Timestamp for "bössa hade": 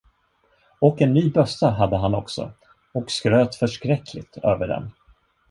1.31-1.97